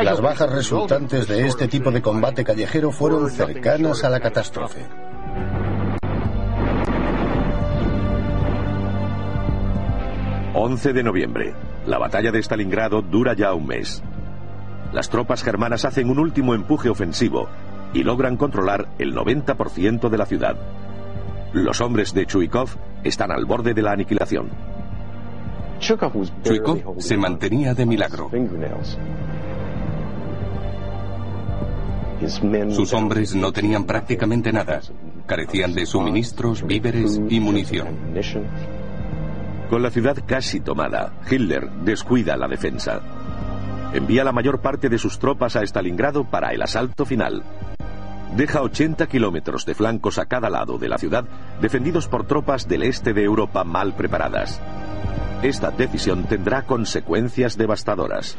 Las 0.01 0.21
bajas 0.21 0.51
resultantes 0.51 1.27
de 1.27 1.45
este 1.45 1.67
tipo 1.67 1.91
de 1.91 2.01
combate 2.01 2.43
callejero 2.43 2.91
fueron 2.91 3.29
cercanas 3.29 4.03
a 4.03 4.09
la 4.09 4.19
catástrofe. 4.19 4.87
...11 10.55 10.93
de 10.93 11.03
noviembre. 11.03 11.53
La 11.85 11.99
batalla 11.99 12.31
de 12.31 12.39
Stalingrado 12.39 13.03
dura 13.03 13.35
ya 13.35 13.53
un 13.53 13.67
mes. 13.67 14.01
Las 14.93 15.09
tropas 15.09 15.43
germanas 15.43 15.85
hacen 15.85 16.09
un 16.09 16.17
último 16.17 16.55
empuje 16.55 16.89
ofensivo 16.89 17.49
y 17.95 18.03
logran 18.03 18.35
controlar 18.35 18.89
el 18.99 19.15
90% 19.15 20.09
de 20.09 20.17
la 20.17 20.25
ciudad. 20.25 20.57
Los 21.53 21.79
hombres 21.79 22.13
de 22.13 22.25
Chuikov 22.25 22.69
están 23.05 23.31
al 23.31 23.45
borde 23.45 23.73
de 23.73 23.81
la 23.81 23.93
aniquilación. 23.93 24.49
Chuikov 25.79 26.99
se 26.99 27.17
mantenía 27.17 27.73
de 27.73 27.85
milagro. 27.85 28.29
Sus 32.71 32.93
hombres 32.93 33.33
no 33.33 33.53
tenían 33.53 33.85
prácticamente 33.85 34.51
nada. 34.51 34.81
Carecían 35.25 35.73
de 35.73 35.85
suministros, 35.85 36.67
víveres 36.67 37.21
y 37.29 37.39
munición. 37.39 37.87
Con 39.69 39.81
la 39.81 39.89
ciudad 39.89 40.17
casi 40.25 40.59
tomada, 40.59 41.13
Hitler 41.29 41.69
descuida 41.85 42.35
la 42.35 42.47
defensa. 42.49 43.01
Envía 43.93 44.25
la 44.25 44.33
mayor 44.33 44.59
parte 44.59 44.89
de 44.89 44.97
sus 44.97 45.17
tropas 45.17 45.55
a 45.55 45.63
Stalingrado 45.63 46.25
para 46.25 46.49
el 46.49 46.61
asalto 46.61 47.05
final. 47.05 47.43
Deja 48.35 48.61
80 48.61 49.07
kilómetros 49.07 49.65
de 49.65 49.75
flancos 49.75 50.19
a 50.19 50.25
cada 50.25 50.49
lado 50.49 50.77
de 50.77 50.89
la 50.89 50.97
ciudad, 50.97 51.23
defendidos 51.61 52.09
por 52.09 52.27
tropas 52.27 52.67
del 52.67 52.83
este 52.83 53.13
de 53.13 53.23
Europa 53.23 53.63
mal 53.63 53.95
preparadas. 53.95 54.61
Esta 55.41 55.71
decisión 55.71 56.25
tendrá 56.25 56.63
consecuencias 56.63 57.57
devastadoras. 57.57 58.37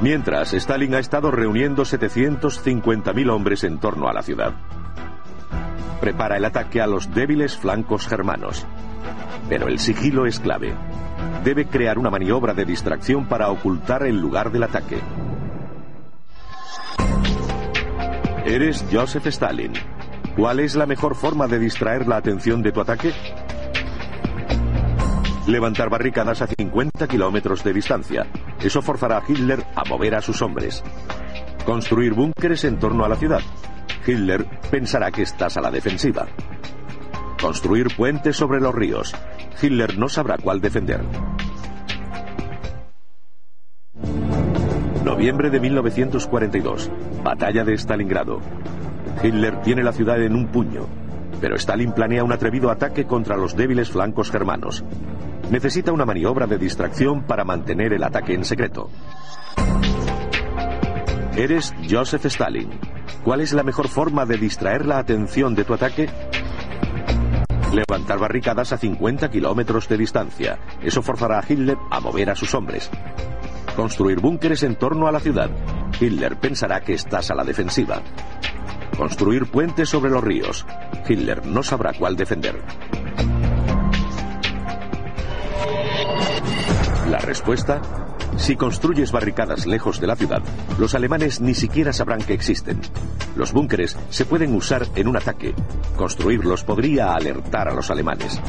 Mientras, 0.00 0.54
Stalin 0.54 0.94
ha 0.94 1.00
estado 1.00 1.32
reuniendo 1.32 1.82
750.000 1.82 3.30
hombres 3.30 3.64
en 3.64 3.78
torno 3.80 4.08
a 4.08 4.12
la 4.12 4.22
ciudad. 4.22 4.54
Prepara 6.00 6.36
el 6.36 6.44
ataque 6.44 6.80
a 6.80 6.86
los 6.86 7.12
débiles 7.12 7.56
flancos 7.56 8.06
germanos. 8.06 8.64
Pero 9.48 9.66
el 9.66 9.80
sigilo 9.80 10.24
es 10.24 10.38
clave. 10.38 10.72
Debe 11.42 11.66
crear 11.66 11.98
una 11.98 12.10
maniobra 12.10 12.54
de 12.54 12.64
distracción 12.64 13.26
para 13.26 13.50
ocultar 13.50 14.04
el 14.04 14.20
lugar 14.20 14.52
del 14.52 14.62
ataque. 14.62 15.00
Eres 18.50 18.84
Joseph 18.90 19.28
Stalin. 19.28 19.72
¿Cuál 20.34 20.58
es 20.58 20.74
la 20.74 20.84
mejor 20.84 21.14
forma 21.14 21.46
de 21.46 21.60
distraer 21.60 22.08
la 22.08 22.16
atención 22.16 22.62
de 22.62 22.72
tu 22.72 22.80
ataque? 22.80 23.12
Levantar 25.46 25.88
barricadas 25.88 26.42
a 26.42 26.48
50 26.48 27.06
kilómetros 27.06 27.62
de 27.62 27.72
distancia. 27.72 28.26
Eso 28.60 28.82
forzará 28.82 29.18
a 29.18 29.22
Hitler 29.26 29.64
a 29.76 29.84
mover 29.84 30.16
a 30.16 30.20
sus 30.20 30.42
hombres. 30.42 30.82
Construir 31.64 32.12
búnkeres 32.12 32.64
en 32.64 32.80
torno 32.80 33.04
a 33.04 33.08
la 33.08 33.14
ciudad. 33.14 33.40
Hitler 34.04 34.44
pensará 34.68 35.12
que 35.12 35.22
estás 35.22 35.56
a 35.56 35.60
la 35.60 35.70
defensiva. 35.70 36.26
Construir 37.40 37.94
puentes 37.96 38.36
sobre 38.36 38.60
los 38.60 38.74
ríos. 38.74 39.14
Hitler 39.62 39.96
no 39.96 40.08
sabrá 40.08 40.36
cuál 40.38 40.60
defender. 40.60 41.02
Noviembre 45.20 45.50
de 45.50 45.60
1942. 45.60 46.90
Batalla 47.22 47.62
de 47.62 47.74
Stalingrado. 47.74 48.40
Hitler 49.22 49.60
tiene 49.60 49.82
la 49.82 49.92
ciudad 49.92 50.18
en 50.22 50.34
un 50.34 50.46
puño, 50.46 50.86
pero 51.42 51.56
Stalin 51.56 51.92
planea 51.92 52.24
un 52.24 52.32
atrevido 52.32 52.70
ataque 52.70 53.04
contra 53.04 53.36
los 53.36 53.54
débiles 53.54 53.90
flancos 53.90 54.30
germanos. 54.30 54.82
Necesita 55.50 55.92
una 55.92 56.06
maniobra 56.06 56.46
de 56.46 56.56
distracción 56.56 57.24
para 57.24 57.44
mantener 57.44 57.92
el 57.92 58.02
ataque 58.02 58.32
en 58.32 58.46
secreto. 58.46 58.88
Eres 61.36 61.74
Joseph 61.86 62.24
Stalin. 62.24 62.70
¿Cuál 63.22 63.42
es 63.42 63.52
la 63.52 63.62
mejor 63.62 63.88
forma 63.88 64.24
de 64.24 64.38
distraer 64.38 64.86
la 64.86 64.96
atención 64.96 65.54
de 65.54 65.64
tu 65.64 65.74
ataque? 65.74 66.08
Levantar 67.74 68.18
barricadas 68.18 68.72
a 68.72 68.78
50 68.78 69.30
kilómetros 69.30 69.86
de 69.86 69.98
distancia. 69.98 70.58
Eso 70.82 71.02
forzará 71.02 71.40
a 71.40 71.44
Hitler 71.46 71.76
a 71.90 72.00
mover 72.00 72.30
a 72.30 72.34
sus 72.34 72.54
hombres. 72.54 72.90
Construir 73.80 74.20
búnkeres 74.20 74.62
en 74.62 74.76
torno 74.76 75.06
a 75.06 75.10
la 75.10 75.20
ciudad. 75.20 75.48
Hitler 75.98 76.38
pensará 76.38 76.82
que 76.82 76.92
estás 76.92 77.30
a 77.30 77.34
la 77.34 77.44
defensiva. 77.44 78.02
Construir 78.94 79.46
puentes 79.50 79.88
sobre 79.88 80.10
los 80.10 80.22
ríos. 80.22 80.66
Hitler 81.08 81.46
no 81.46 81.62
sabrá 81.62 81.94
cuál 81.94 82.14
defender. 82.14 82.60
La 87.08 87.20
respuesta, 87.20 87.80
Si 88.36 88.54
construyes 88.54 89.12
barricadas 89.12 89.66
lejos 89.66 89.98
de 89.98 90.06
la 90.06 90.16
ciudad, 90.16 90.42
los 90.78 90.94
alemanes 90.94 91.40
ni 91.40 91.54
siquiera 91.54 91.94
sabrán 91.94 92.20
que 92.20 92.34
existen. 92.34 92.80
Los 93.34 93.52
búnkeres 93.52 93.96
se 94.10 94.26
pueden 94.26 94.54
usar 94.54 94.86
en 94.94 95.08
un 95.08 95.16
ataque. 95.16 95.54
Construirlos 95.96 96.64
podría 96.64 97.14
alertar 97.14 97.68
a 97.68 97.74
los 97.74 97.90
alemanes. 97.90 98.40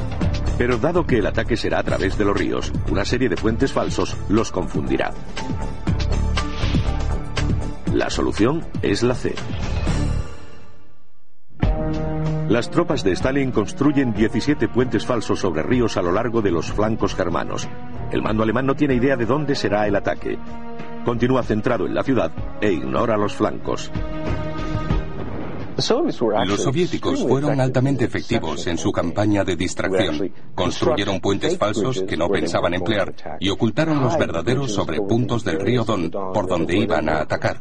Pero 0.62 0.78
dado 0.78 1.08
que 1.08 1.18
el 1.18 1.26
ataque 1.26 1.58
será 1.58 1.80
a 1.80 1.84
través 1.84 2.20
de 2.20 2.24
los 2.24 2.38
ríos, 2.38 2.72
una 2.92 3.04
serie 3.04 3.28
de 3.28 3.36
puentes 3.36 3.74
falsos 3.74 4.16
los 4.30 4.52
confundirá. 4.52 5.12
La 7.96 8.12
solución 8.12 8.64
es 8.84 9.02
la 9.02 9.16
C. 9.16 9.34
Las 12.48 12.70
tropas 12.70 13.04
de 13.04 13.14
Stalin 13.14 13.50
construyen 13.50 14.14
17 14.14 14.68
puentes 14.68 15.04
falsos 15.04 15.40
sobre 15.40 15.64
ríos 15.64 15.98
a 15.98 16.04
lo 16.04 16.12
largo 16.12 16.44
de 16.44 16.52
los 16.52 16.72
flancos 16.72 17.16
germanos. 17.16 17.68
El 18.12 18.22
mando 18.22 18.44
alemán 18.44 18.68
no 18.68 18.76
tiene 18.76 18.94
idea 18.94 19.18
de 19.18 19.26
dónde 19.26 19.56
será 19.56 19.88
el 19.88 19.96
ataque. 19.96 20.38
Continúa 21.04 21.42
centrado 21.42 21.88
en 21.88 21.96
la 21.96 22.04
ciudad 22.04 22.32
e 22.62 22.72
ignora 22.72 23.18
los 23.18 23.34
flancos. 23.34 23.92
Los 25.82 26.62
soviéticos 26.62 27.24
fueron 27.24 27.60
altamente 27.60 28.06
efectivos 28.06 28.68
en 28.68 28.78
su 28.78 28.92
campaña 28.92 29.44
de 29.44 29.56
distracción. 29.56 30.32
Construyeron 30.54 31.20
puentes 31.20 31.58
falsos 31.58 32.04
que 32.04 32.18
no 32.18 32.30
pensaban 32.30 32.76
emplear 32.76 33.14
y 33.40 33.50
ocultaron 33.50 34.00
los 34.02 34.18
verdaderos 34.18 34.72
sobre 34.72 35.02
puntos 35.02 35.44
del 35.44 35.60
río 35.60 35.84
Don 35.84 36.12
por 36.12 36.48
donde 36.48 36.78
iban 36.78 37.10
a 37.10 37.22
atacar. 37.22 37.60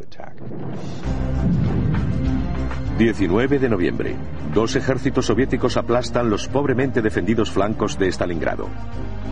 19 2.98 3.58
de 3.58 3.68
noviembre. 3.70 4.16
Dos 4.52 4.76
ejércitos 4.76 5.24
soviéticos 5.24 5.78
aplastan 5.78 6.28
los 6.28 6.48
pobremente 6.48 7.00
defendidos 7.00 7.50
flancos 7.50 7.98
de 7.98 8.08
Stalingrado. 8.08 8.68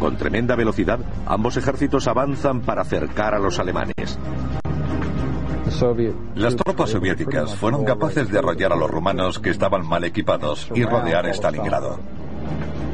Con 0.01 0.17
tremenda 0.17 0.57
velocidad, 0.57 1.01
ambos 1.27 1.59
ejércitos 1.59 2.09
avanzan 2.09 2.63
para 2.63 2.81
acercar 2.81 3.35
a 3.35 3.39
los 3.39 3.59
alemanes. 3.59 4.19
Las 6.35 6.57
tropas 6.57 6.91
soviéticas 6.91 7.55
fueron 7.55 7.85
capaces 7.85 8.31
de 8.31 8.39
arrollar 8.39 8.73
a 8.73 8.77
los 8.77 8.91
rumanos 8.91 9.39
que 9.39 9.51
estaban 9.51 9.87
mal 9.87 10.03
equipados 10.03 10.69
y 10.75 10.85
rodear 10.85 11.27
Stalingrado. 11.29 12.01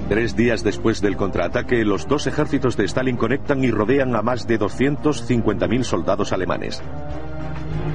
Tres 0.08 0.36
días 0.36 0.62
después 0.62 1.00
del 1.00 1.16
contraataque, 1.16 1.82
los 1.82 2.06
dos 2.06 2.26
ejércitos 2.26 2.76
de 2.76 2.84
Stalin 2.84 3.16
conectan 3.16 3.64
y 3.64 3.70
rodean 3.70 4.14
a 4.14 4.20
más 4.20 4.46
de 4.46 4.60
250.000 4.60 5.82
soldados 5.82 6.32
alemanes. 6.32 6.82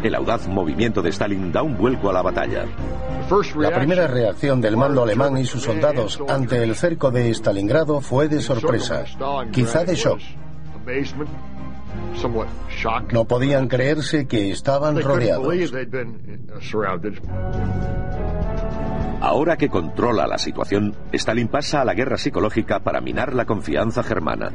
El 0.01 0.15
audaz 0.15 0.48
movimiento 0.48 1.03
de 1.03 1.10
Stalin 1.10 1.51
da 1.51 1.62
un 1.62 1.77
vuelco 1.77 2.10
a 2.10 2.13
la 2.13 2.24
batalla. 2.24 2.65
La 3.58 3.75
primera 3.75 4.08
reacción 4.08 4.60
del 4.60 4.75
mando 4.75 5.03
alemán 5.03 5.38
y 5.38 5.46
sus 5.46 5.62
soldados 5.62 6.19
ante 6.27 6.63
el 6.63 6.74
cerco 6.74 7.12
de 7.12 7.29
Stalingrado 7.29 8.01
fue 8.01 8.27
de 8.27 8.41
sorpresa, 8.41 9.05
quizá 9.51 9.84
de 9.84 9.96
shock. 9.96 10.19
No 13.12 13.25
podían 13.25 13.68
creerse 13.68 14.27
que 14.27 14.51
estaban 14.51 15.01
rodeados. 15.01 15.74
Ahora 19.22 19.58
que 19.58 19.68
controla 19.70 20.27
la 20.27 20.38
situación, 20.38 20.96
Stalin 21.12 21.50
pasa 21.50 21.82
a 21.82 21.86
la 21.86 21.94
guerra 21.94 22.18
psicológica 22.18 22.79
para 22.79 23.01
minar 23.01 23.34
la 23.34 23.46
confianza 23.46 24.01
germana. 24.01 24.51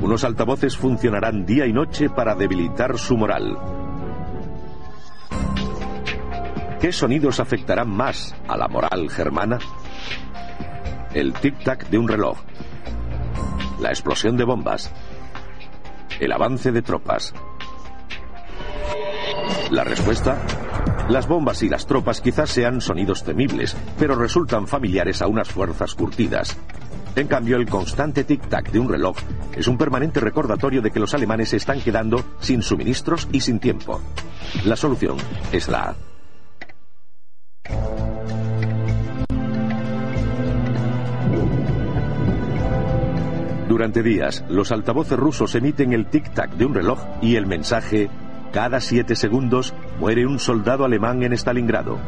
Unos 0.00 0.24
altavoces 0.24 0.76
funcionarán 0.76 1.46
día 1.46 1.66
y 1.66 1.72
noche 1.72 2.10
para 2.10 2.34
debilitar 2.34 2.98
su 2.98 3.16
moral. 3.16 3.56
¿Qué 6.80 6.90
sonidos 6.90 7.38
afectarán 7.38 7.88
más 7.88 8.34
a 8.48 8.56
la 8.56 8.66
moral 8.66 9.08
germana? 9.08 9.60
El 11.14 11.32
tic-tac 11.32 11.88
de 11.88 11.98
un 11.98 12.08
reloj, 12.08 12.38
la 13.80 13.90
explosión 13.90 14.36
de 14.36 14.42
bombas, 14.42 14.92
el 16.20 16.32
avance 16.32 16.72
de 16.72 16.82
tropas. 16.82 17.34
La 19.70 19.84
respuesta, 19.84 20.38
las 21.08 21.26
bombas 21.26 21.62
y 21.62 21.68
las 21.68 21.86
tropas 21.86 22.20
quizás 22.20 22.50
sean 22.50 22.80
sonidos 22.80 23.24
temibles, 23.24 23.76
pero 23.98 24.14
resultan 24.14 24.66
familiares 24.66 25.22
a 25.22 25.26
unas 25.26 25.48
fuerzas 25.48 25.94
curtidas. 25.94 26.56
En 27.14 27.26
cambio, 27.26 27.56
el 27.56 27.68
constante 27.68 28.26
tic-tac 28.26 28.70
de 28.70 28.78
un 28.78 28.88
reloj 28.88 29.16
es 29.54 29.68
un 29.68 29.76
permanente 29.76 30.20
recordatorio 30.20 30.80
de 30.80 30.90
que 30.90 31.00
los 31.00 31.12
alemanes 31.14 31.50
se 31.50 31.56
están 31.56 31.80
quedando 31.80 32.24
sin 32.40 32.62
suministros 32.62 33.28
y 33.32 33.40
sin 33.40 33.60
tiempo. 33.60 34.00
La 34.64 34.76
solución 34.76 35.16
es 35.52 35.68
la 35.68 35.90
A. 35.90 36.11
Durante 43.82 44.04
días, 44.04 44.44
los 44.48 44.70
altavoces 44.70 45.18
rusos 45.18 45.56
emiten 45.56 45.92
el 45.92 46.08
tic-tac 46.08 46.50
de 46.52 46.66
un 46.66 46.72
reloj 46.72 47.00
y 47.20 47.34
el 47.34 47.46
mensaje, 47.46 48.08
cada 48.52 48.80
siete 48.80 49.16
segundos 49.16 49.74
muere 49.98 50.24
un 50.24 50.38
soldado 50.38 50.84
alemán 50.84 51.24
en 51.24 51.32
Stalingrado. 51.32 51.98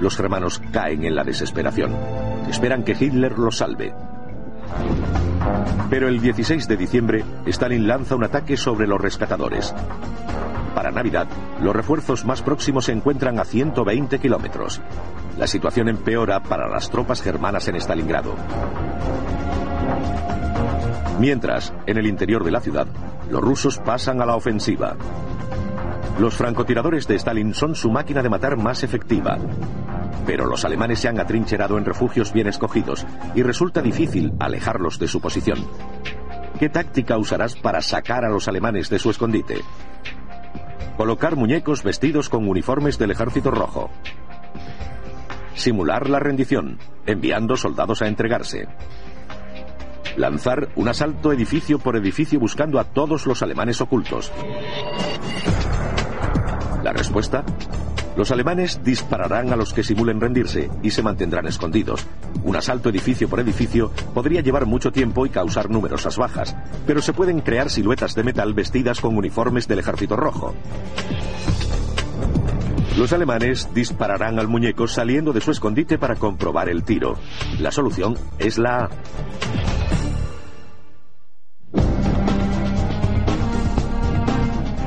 Los 0.00 0.16
germanos 0.16 0.60
caen 0.72 1.04
en 1.04 1.14
la 1.14 1.22
desesperación. 1.22 1.94
Esperan 2.50 2.82
que 2.82 2.96
Hitler 2.98 3.38
los 3.38 3.58
salve. 3.58 3.94
Pero 5.88 6.08
el 6.08 6.20
16 6.20 6.66
de 6.66 6.76
diciembre, 6.76 7.24
Stalin 7.46 7.86
lanza 7.86 8.16
un 8.16 8.24
ataque 8.24 8.56
sobre 8.56 8.88
los 8.88 9.00
rescatadores. 9.00 9.72
Para 10.74 10.90
Navidad, 10.90 11.28
los 11.62 11.76
refuerzos 11.76 12.24
más 12.24 12.42
próximos 12.42 12.86
se 12.86 12.92
encuentran 12.92 13.38
a 13.38 13.44
120 13.44 14.18
kilómetros. 14.18 14.80
La 15.38 15.46
situación 15.46 15.88
empeora 15.88 16.42
para 16.42 16.68
las 16.68 16.90
tropas 16.90 17.22
germanas 17.22 17.68
en 17.68 17.76
Stalingrado. 17.76 18.34
Mientras, 21.18 21.72
en 21.86 21.98
el 21.98 22.06
interior 22.06 22.44
de 22.44 22.52
la 22.52 22.60
ciudad, 22.60 22.86
los 23.30 23.42
rusos 23.42 23.78
pasan 23.78 24.22
a 24.22 24.26
la 24.26 24.36
ofensiva. 24.36 24.96
Los 26.18 26.34
francotiradores 26.34 27.06
de 27.08 27.16
Stalin 27.16 27.54
son 27.54 27.74
su 27.74 27.90
máquina 27.90 28.22
de 28.22 28.28
matar 28.28 28.56
más 28.56 28.82
efectiva. 28.84 29.36
Pero 30.26 30.46
los 30.46 30.64
alemanes 30.64 31.00
se 31.00 31.08
han 31.08 31.18
atrincherado 31.18 31.78
en 31.78 31.84
refugios 31.84 32.32
bien 32.32 32.46
escogidos 32.46 33.06
y 33.34 33.42
resulta 33.42 33.82
difícil 33.82 34.32
alejarlos 34.38 34.98
de 34.98 35.08
su 35.08 35.20
posición. 35.20 35.58
¿Qué 36.58 36.68
táctica 36.68 37.18
usarás 37.18 37.56
para 37.56 37.82
sacar 37.82 38.24
a 38.24 38.28
los 38.28 38.48
alemanes 38.48 38.88
de 38.90 38.98
su 38.98 39.10
escondite? 39.10 39.60
Colocar 40.96 41.36
muñecos 41.36 41.84
vestidos 41.84 42.28
con 42.28 42.48
uniformes 42.48 42.98
del 42.98 43.12
ejército 43.12 43.50
rojo. 43.50 43.90
Simular 45.54 46.08
la 46.08 46.18
rendición, 46.18 46.78
enviando 47.06 47.56
soldados 47.56 48.02
a 48.02 48.08
entregarse. 48.08 48.68
Lanzar 50.18 50.70
un 50.74 50.88
asalto 50.88 51.32
edificio 51.32 51.78
por 51.78 51.94
edificio 51.94 52.40
buscando 52.40 52.80
a 52.80 52.84
todos 52.84 53.24
los 53.24 53.40
alemanes 53.40 53.80
ocultos. 53.80 54.32
La 56.82 56.92
respuesta, 56.92 57.44
los 58.16 58.32
alemanes 58.32 58.80
dispararán 58.82 59.52
a 59.52 59.56
los 59.56 59.72
que 59.72 59.84
simulen 59.84 60.20
rendirse 60.20 60.70
y 60.82 60.90
se 60.90 61.04
mantendrán 61.04 61.46
escondidos. 61.46 62.04
Un 62.42 62.56
asalto 62.56 62.88
edificio 62.88 63.28
por 63.28 63.38
edificio 63.38 63.92
podría 64.12 64.40
llevar 64.40 64.66
mucho 64.66 64.90
tiempo 64.90 65.24
y 65.24 65.30
causar 65.30 65.70
numerosas 65.70 66.16
bajas, 66.16 66.56
pero 66.84 67.00
se 67.00 67.12
pueden 67.12 67.40
crear 67.40 67.70
siluetas 67.70 68.16
de 68.16 68.24
metal 68.24 68.54
vestidas 68.54 69.00
con 69.00 69.16
uniformes 69.16 69.68
del 69.68 69.78
ejército 69.78 70.16
rojo. 70.16 70.52
Los 72.96 73.12
alemanes 73.12 73.72
dispararán 73.72 74.40
al 74.40 74.48
muñeco 74.48 74.88
saliendo 74.88 75.32
de 75.32 75.40
su 75.40 75.52
escondite 75.52 75.96
para 75.96 76.16
comprobar 76.16 76.68
el 76.68 76.82
tiro. 76.82 77.14
La 77.60 77.70
solución 77.70 78.16
es 78.40 78.58
la 78.58 78.86
A. 78.86 78.90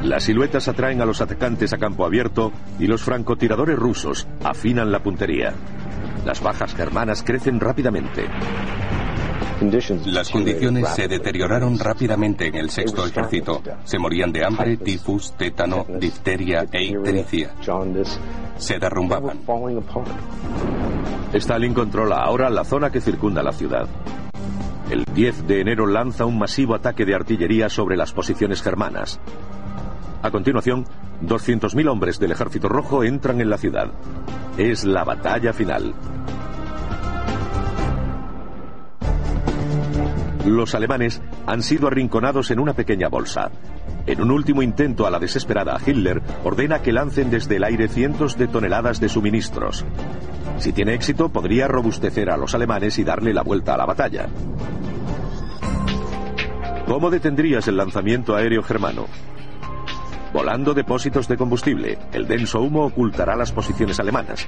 Las 0.04 0.24
siluetas 0.24 0.68
atraen 0.68 1.02
a 1.02 1.06
los 1.06 1.22
atacantes 1.22 1.74
a 1.74 1.78
campo 1.78 2.06
abierto 2.06 2.52
y 2.80 2.88
los 2.88 3.04
francotiradores 3.04 3.78
rusos 3.78 4.28
afinan 4.44 4.92
la 4.92 5.04
puntería. 5.04 5.54
Las 6.26 6.42
bajas 6.42 6.74
germanas 6.74 7.24
crecen 7.24 7.60
rápidamente. 7.60 8.26
Las 10.06 10.32
condiciones 10.32 10.90
se 10.90 11.08
deterioraron 11.08 11.78
rápidamente 11.78 12.48
en 12.48 12.56
el 12.56 12.72
sexto 12.72 13.06
ejército. 13.06 13.62
Se 13.84 14.00
morían 14.00 14.32
de 14.32 14.44
hambre, 14.44 14.78
tifus, 14.78 15.34
tétano, 15.38 15.86
difteria 16.00 16.66
e 16.72 16.84
ictericia. 16.84 17.54
Se 18.58 18.80
derrumbaban. 18.80 19.42
Stalin 21.34 21.74
controla 21.76 22.18
ahora 22.24 22.50
la 22.50 22.64
zona 22.64 22.90
que 22.90 23.02
circunda 23.02 23.44
la 23.44 23.54
ciudad. 23.54 23.88
El 24.90 25.06
10 25.06 25.48
de 25.48 25.62
enero 25.62 25.86
lanza 25.86 26.26
un 26.26 26.40
masivo 26.40 26.74
ataque 26.74 27.06
de 27.06 27.14
artillería 27.14 27.70
sobre 27.70 27.96
las 27.96 28.14
posiciones 28.14 28.64
germanas. 28.64 29.20
A 30.22 30.30
continuación, 30.30 30.86
200.000 31.24 31.90
hombres 31.90 32.20
del 32.20 32.32
Ejército 32.32 32.70
Rojo 32.70 33.04
entran 33.04 33.42
en 33.42 33.50
la 33.50 33.58
ciudad. 33.58 33.92
Es 34.58 34.86
la 34.86 35.04
batalla 35.04 35.52
final. 35.52 35.94
Los 40.46 40.74
alemanes 40.74 41.22
han 41.46 41.62
sido 41.62 41.88
arrinconados 41.88 42.52
en 42.52 42.60
una 42.60 42.74
pequeña 42.74 43.10
bolsa. 43.10 43.52
En 44.08 44.22
un 44.22 44.32
último 44.32 44.64
intento 44.64 45.06
a 45.06 45.12
la 45.12 45.20
desesperada, 45.20 45.78
Hitler 45.86 46.22
ordena 46.44 46.82
que 46.82 46.92
lancen 46.92 47.30
desde 47.30 47.58
el 47.58 47.64
aire 47.64 47.88
cientos 47.88 48.38
de 48.38 48.48
toneladas 48.48 49.00
de 49.00 49.10
suministros. 49.10 49.86
Si 50.58 50.74
tiene 50.74 50.96
éxito, 50.96 51.30
podría 51.30 51.68
robustecer 51.68 52.32
a 52.32 52.38
los 52.38 52.56
alemanes 52.56 52.98
y 52.98 53.04
darle 53.04 53.34
la 53.34 53.44
vuelta 53.44 53.76
a 53.76 53.78
la 53.78 53.86
batalla. 53.86 54.28
¿Cómo 56.88 57.10
detendrías 57.10 57.68
el 57.68 57.78
lanzamiento 57.78 58.36
aéreo 58.36 58.64
germano? 58.64 59.06
Volando 60.34 60.74
depósitos 60.74 61.28
de 61.28 61.36
combustible, 61.36 61.98
el 62.14 62.26
denso 62.28 62.62
humo 62.62 62.86
ocultará 62.86 63.36
las 63.36 63.52
posiciones 63.52 64.00
alemanas. 64.00 64.48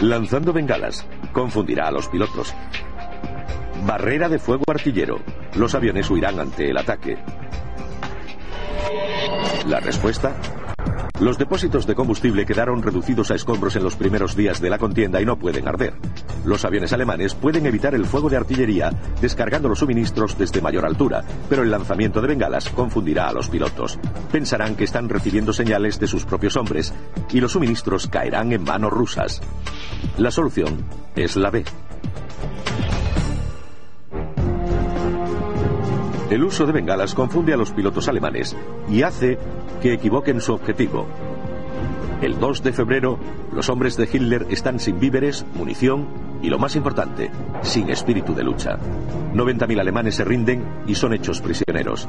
Lanzando 0.00 0.52
bengalas, 0.52 1.06
confundirá 1.32 1.88
a 1.88 1.90
los 1.90 2.08
pilotos. 2.08 2.54
Barrera 3.86 4.28
de 4.30 4.38
fuego 4.38 4.64
artillero, 4.68 5.20
los 5.54 5.74
aviones 5.74 6.08
huirán 6.10 6.40
ante 6.40 6.70
el 6.70 6.78
ataque. 6.78 7.18
La 9.66 9.80
respuesta, 9.80 10.34
los 11.24 11.38
depósitos 11.38 11.86
de 11.86 11.94
combustible 11.94 12.44
quedaron 12.44 12.82
reducidos 12.82 13.30
a 13.30 13.34
escombros 13.34 13.74
en 13.76 13.82
los 13.82 13.96
primeros 13.96 14.36
días 14.36 14.60
de 14.60 14.68
la 14.68 14.76
contienda 14.76 15.22
y 15.22 15.24
no 15.24 15.38
pueden 15.38 15.66
arder. 15.66 15.94
Los 16.44 16.66
aviones 16.66 16.92
alemanes 16.92 17.34
pueden 17.34 17.64
evitar 17.64 17.94
el 17.94 18.04
fuego 18.04 18.28
de 18.28 18.36
artillería 18.36 18.90
descargando 19.22 19.70
los 19.70 19.78
suministros 19.78 20.36
desde 20.36 20.60
mayor 20.60 20.84
altura, 20.84 21.24
pero 21.48 21.62
el 21.62 21.70
lanzamiento 21.70 22.20
de 22.20 22.28
bengalas 22.28 22.68
confundirá 22.68 23.28
a 23.28 23.32
los 23.32 23.48
pilotos. 23.48 23.98
Pensarán 24.30 24.76
que 24.76 24.84
están 24.84 25.08
recibiendo 25.08 25.54
señales 25.54 25.98
de 25.98 26.08
sus 26.08 26.26
propios 26.26 26.58
hombres 26.58 26.92
y 27.32 27.40
los 27.40 27.52
suministros 27.52 28.06
caerán 28.06 28.52
en 28.52 28.62
manos 28.62 28.92
rusas. 28.92 29.40
La 30.18 30.30
solución 30.30 30.84
es 31.16 31.36
la 31.36 31.50
B. 31.50 31.64
El 36.34 36.42
uso 36.42 36.66
de 36.66 36.72
bengalas 36.72 37.14
confunde 37.14 37.54
a 37.54 37.56
los 37.56 37.70
pilotos 37.70 38.08
alemanes 38.08 38.56
y 38.90 39.02
hace 39.02 39.38
que 39.80 39.92
equivoquen 39.92 40.40
su 40.40 40.52
objetivo. 40.52 41.06
El 42.20 42.40
2 42.40 42.64
de 42.64 42.72
febrero, 42.72 43.20
los 43.52 43.68
hombres 43.68 43.96
de 43.96 44.08
Hitler 44.12 44.44
están 44.50 44.80
sin 44.80 44.98
víveres, 44.98 45.46
munición 45.54 46.08
y, 46.42 46.50
lo 46.50 46.58
más 46.58 46.74
importante, 46.74 47.30
sin 47.62 47.88
espíritu 47.88 48.34
de 48.34 48.42
lucha. 48.42 48.80
90.000 49.32 49.78
alemanes 49.78 50.16
se 50.16 50.24
rinden 50.24 50.64
y 50.88 50.96
son 50.96 51.14
hechos 51.14 51.40
prisioneros. 51.40 52.08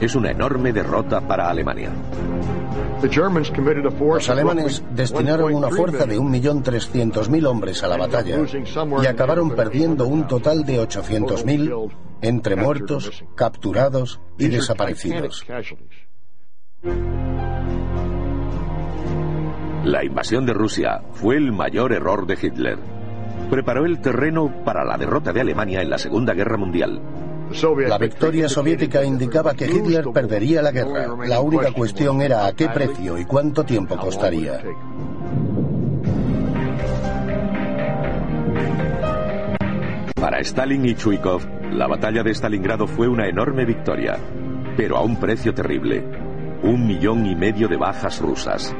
Es 0.00 0.16
una 0.16 0.32
enorme 0.32 0.72
derrota 0.72 1.20
para 1.20 1.48
Alemania. 1.48 1.92
Los 3.02 4.28
alemanes 4.28 4.82
destinaron 4.94 5.54
una 5.54 5.68
fuerza 5.68 6.06
de 6.06 6.18
1.300.000 6.18 7.46
hombres 7.46 7.82
a 7.82 7.88
la 7.88 7.96
batalla 7.96 8.38
y 9.02 9.06
acabaron 9.06 9.50
perdiendo 9.50 10.06
un 10.06 10.26
total 10.26 10.64
de 10.64 10.80
800.000 10.80 11.90
entre 12.22 12.56
muertos, 12.56 13.24
capturados 13.34 14.20
y 14.38 14.48
desaparecidos. 14.48 15.44
La 19.84 20.04
invasión 20.04 20.44
de 20.44 20.52
Rusia 20.52 21.02
fue 21.12 21.36
el 21.36 21.52
mayor 21.52 21.92
error 21.92 22.26
de 22.26 22.38
Hitler. 22.40 22.78
Preparó 23.48 23.86
el 23.86 24.00
terreno 24.00 24.62
para 24.64 24.84
la 24.84 24.98
derrota 24.98 25.32
de 25.32 25.40
Alemania 25.40 25.80
en 25.80 25.88
la 25.88 25.98
Segunda 25.98 26.34
Guerra 26.34 26.58
Mundial. 26.58 27.00
La 27.88 27.98
victoria 27.98 28.48
soviética 28.48 29.04
indicaba 29.04 29.54
que 29.54 29.66
Hitler 29.66 30.04
perdería 30.12 30.62
la 30.62 30.70
guerra. 30.70 31.08
La 31.26 31.40
única 31.40 31.72
cuestión 31.72 32.22
era 32.22 32.46
a 32.46 32.52
qué 32.52 32.68
precio 32.68 33.18
y 33.18 33.24
cuánto 33.24 33.64
tiempo 33.64 33.96
costaría. 33.96 34.62
Para 40.14 40.38
Stalin 40.40 40.84
y 40.84 40.94
Chuikov, 40.94 41.42
la 41.72 41.88
batalla 41.88 42.22
de 42.22 42.30
Stalingrado 42.30 42.86
fue 42.86 43.08
una 43.08 43.26
enorme 43.26 43.64
victoria, 43.64 44.18
pero 44.76 44.96
a 44.96 45.02
un 45.02 45.18
precio 45.18 45.52
terrible. 45.52 46.04
Un 46.62 46.86
millón 46.86 47.26
y 47.26 47.34
medio 47.34 47.66
de 47.66 47.76
bajas 47.76 48.20
rusas. 48.20 48.74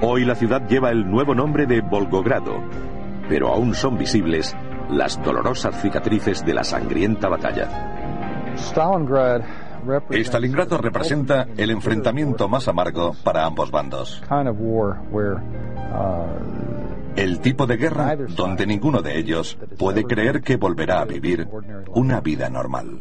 Hoy 0.00 0.24
la 0.24 0.34
ciudad 0.34 0.66
lleva 0.66 0.90
el 0.90 1.10
nuevo 1.10 1.34
nombre 1.34 1.66
de 1.66 1.82
Volgogrado, 1.82 2.62
pero 3.28 3.48
aún 3.48 3.74
son 3.74 3.98
visibles 3.98 4.56
las 4.88 5.22
dolorosas 5.22 5.80
cicatrices 5.82 6.44
de 6.44 6.54
la 6.54 6.64
sangrienta 6.64 7.28
batalla. 7.28 7.87
Stalingrado 10.10 10.78
representa 10.78 11.46
el 11.56 11.70
enfrentamiento 11.70 12.48
más 12.48 12.68
amargo 12.68 13.14
para 13.22 13.46
ambos 13.46 13.70
bandos. 13.70 14.22
El 17.16 17.40
tipo 17.40 17.66
de 17.66 17.76
guerra 17.76 18.16
donde 18.36 18.66
ninguno 18.66 19.02
de 19.02 19.18
ellos 19.18 19.58
puede 19.78 20.04
creer 20.04 20.42
que 20.42 20.56
volverá 20.56 21.00
a 21.00 21.04
vivir 21.04 21.48
una 21.94 22.20
vida 22.20 22.48
normal. 22.48 23.00